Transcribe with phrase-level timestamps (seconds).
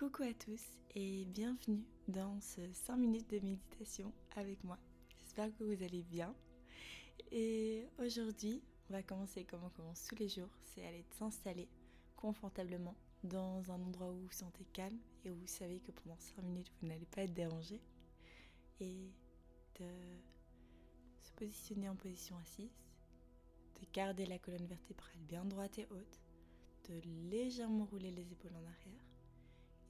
[0.00, 0.62] Coucou à tous
[0.94, 4.78] et bienvenue dans ce 5 minutes de méditation avec moi.
[5.18, 6.34] J'espère que vous allez bien.
[7.30, 11.68] Et aujourd'hui, on va commencer comme on commence tous les jours, c'est aller s'installer
[12.16, 16.44] confortablement dans un endroit où vous sentez calme et où vous savez que pendant 5
[16.44, 17.78] minutes vous n'allez pas être dérangé.
[18.80, 19.12] Et
[19.78, 19.86] de
[21.20, 22.72] se positionner en position assise,
[23.78, 26.22] de garder la colonne vertébrale bien droite et haute,
[26.88, 29.09] de légèrement rouler les épaules en arrière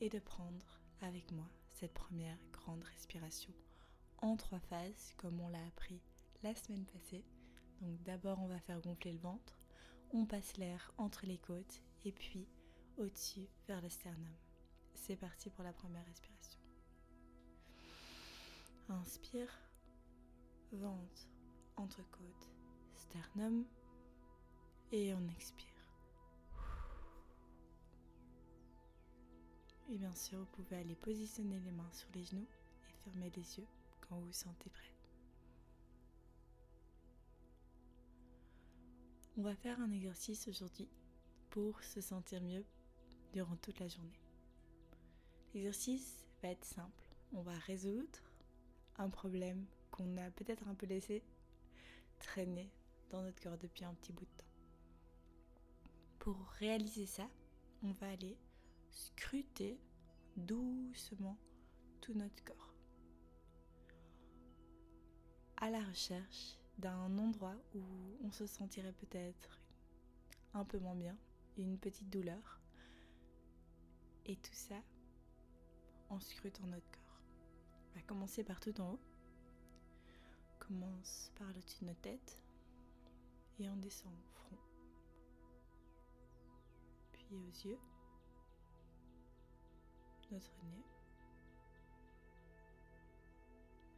[0.00, 3.52] et de prendre avec moi cette première grande respiration
[4.18, 6.00] en trois phases comme on l'a appris
[6.42, 7.24] la semaine passée.
[7.80, 9.58] Donc d'abord on va faire gonfler le ventre,
[10.12, 12.46] on passe l'air entre les côtes et puis
[12.98, 14.34] au-dessus vers le sternum.
[14.94, 16.60] C'est parti pour la première respiration.
[18.88, 19.58] Inspire,
[20.72, 21.28] ventre,
[21.76, 22.50] entre-côte,
[22.96, 23.64] sternum
[24.92, 25.69] et on expire.
[29.90, 32.46] Et bien sûr, vous pouvez aller positionner les mains sur les genoux
[32.88, 33.66] et fermer les yeux
[34.00, 34.94] quand vous vous sentez prêt.
[39.36, 40.88] On va faire un exercice aujourd'hui
[41.50, 42.64] pour se sentir mieux
[43.32, 44.20] durant toute la journée.
[45.54, 47.08] L'exercice va être simple.
[47.32, 48.20] On va résoudre
[48.96, 51.24] un problème qu'on a peut-être un peu laissé
[52.20, 52.70] traîner
[53.10, 54.44] dans notre corps depuis un petit bout de temps.
[56.20, 57.28] Pour réaliser ça,
[57.82, 58.36] on va aller
[58.90, 59.78] scruter
[60.36, 61.38] doucement
[62.00, 62.70] tout notre corps
[65.60, 67.82] à la recherche d'un endroit où
[68.24, 69.60] on se sentirait peut-être
[70.54, 71.16] un peu moins bien,
[71.58, 72.60] une petite douleur.
[74.24, 74.82] Et tout ça
[76.08, 77.20] en scrutant notre corps.
[77.90, 79.00] On va commencer par tout en haut.
[80.58, 82.42] commence par le dessus de notre tête
[83.58, 84.58] et on descend au front.
[87.12, 87.78] Puis aux yeux
[90.30, 90.84] notre nez,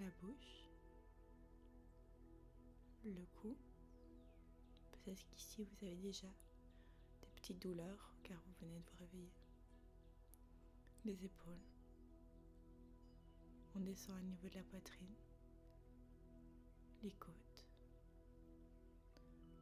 [0.00, 0.68] la bouche,
[3.04, 3.56] le cou.
[4.92, 6.28] Peut-être qu'ici vous avez déjà
[7.22, 9.32] des petites douleurs car vous venez de vous réveiller.
[11.04, 11.64] Les épaules.
[13.74, 15.14] On descend au niveau de la poitrine,
[17.02, 17.68] les côtes,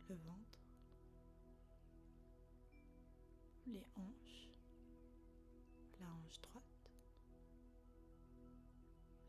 [0.08, 0.60] le ventre,
[3.66, 4.25] les hanches,
[6.26, 6.90] hanche droite,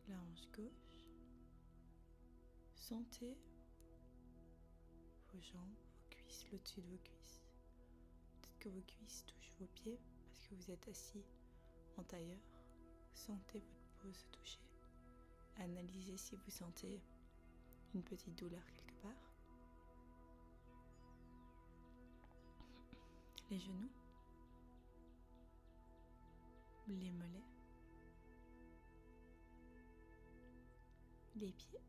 [0.08, 1.06] la hanche gauche.
[2.76, 3.38] Sentez
[5.32, 7.44] vos jambes, vos cuisses, au-dessus de vos cuisses.
[8.42, 11.24] Peut-être que vos cuisses touchent vos pieds parce que vous êtes assis
[11.98, 12.40] en tailleur.
[13.14, 14.60] Sentez votre peau se toucher.
[15.58, 17.02] Analysez si vous sentez
[17.94, 19.12] une petite douleur quelque part.
[23.50, 23.90] Les genoux
[26.94, 27.44] les mollets,
[31.36, 31.82] les pieds.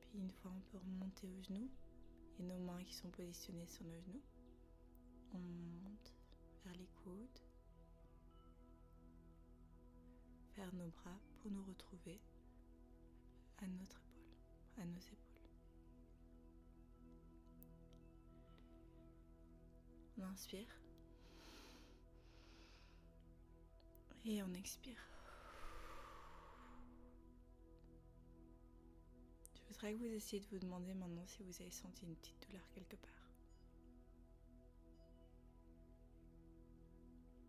[0.00, 1.70] Puis une fois on peut remonter aux genoux
[2.38, 4.22] et nos mains qui sont positionnées sur nos genoux.
[5.34, 6.14] On monte
[6.64, 7.40] vers les coudes,
[10.56, 12.18] vers nos bras pour nous retrouver
[13.58, 15.18] à notre épaule, à nos épaules.
[20.18, 20.87] On inspire.
[24.24, 24.98] Et on expire.
[29.54, 32.46] Je voudrais que vous essayiez de vous demander maintenant si vous avez senti une petite
[32.46, 33.10] douleur quelque part.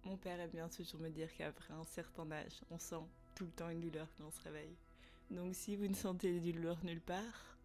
[0.05, 3.03] Mon père aime bien toujours me dire qu'après un certain âge, on sent
[3.35, 4.75] tout le temps une douleur quand on se réveille.
[5.31, 7.57] Donc si vous ne sentez de douleur nulle part,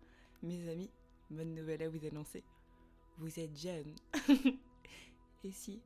[0.43, 0.91] mes amis,
[1.31, 2.45] bonne nouvelle à vous annoncer.
[3.19, 3.95] Vous êtes jeune.
[5.45, 5.81] Et si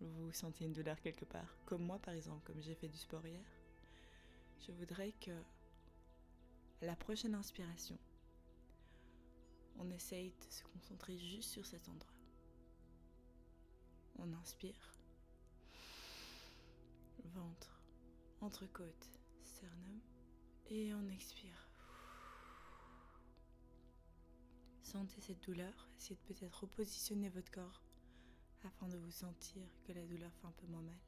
[0.00, 3.26] vous sentez une douleur quelque part, comme moi par exemple, comme j'ai fait du sport
[3.26, 3.44] hier,
[4.66, 5.36] je voudrais que
[6.82, 7.98] la prochaine inspiration,
[9.78, 12.12] on essaye de se concentrer juste sur cet endroit.
[14.18, 14.94] On inspire,
[17.24, 17.80] ventre,
[18.40, 19.08] entrecôte,
[19.42, 20.00] sternum,
[20.68, 21.68] et on expire.
[24.82, 27.82] Sentez cette douleur, essayez de peut-être repositionner votre corps
[28.64, 30.98] afin de vous sentir que la douleur fait un peu moins mal.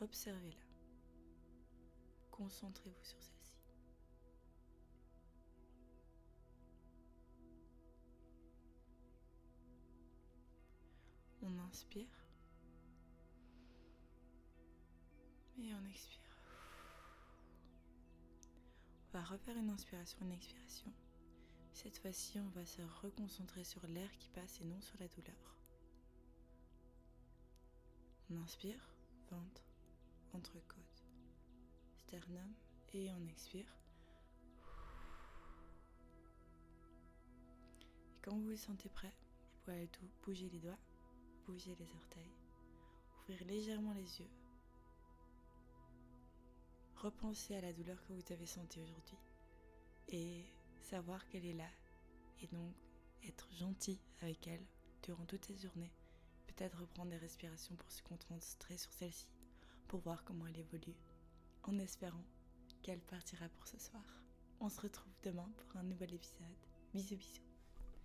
[0.00, 0.62] Observez-la.
[2.30, 3.56] Concentrez-vous sur celle-ci.
[11.42, 12.06] On inspire
[15.58, 16.18] et on expire.
[19.08, 20.92] On va refaire une inspiration, une expiration.
[21.72, 25.57] Cette fois-ci, on va se reconcentrer sur l'air qui passe et non sur la douleur.
[28.30, 28.80] On inspire,
[29.30, 29.62] ventre,
[30.34, 31.06] entrecôte,
[31.96, 32.52] sternum
[32.92, 33.66] et on expire.
[38.12, 39.14] Et quand vous vous sentez prêt,
[39.54, 40.78] vous pouvez tout bouger les doigts,
[41.46, 42.34] bouger les orteils,
[43.22, 44.30] ouvrir légèrement les yeux.
[46.96, 49.18] Repensez à la douleur que vous avez sentie aujourd'hui
[50.08, 50.44] et
[50.82, 51.70] savoir qu'elle est là
[52.42, 52.74] et donc
[53.26, 54.66] être gentil avec elle
[55.02, 55.92] durant toute cette journée.
[56.58, 59.28] Peut-être reprendre des respirations pour se concentrer sur celle-ci,
[59.86, 60.96] pour voir comment elle évolue,
[61.62, 62.24] en espérant
[62.82, 64.02] qu'elle partira pour ce soir.
[64.58, 66.56] On se retrouve demain pour un nouvel épisode.
[66.92, 67.47] Bisous bisous.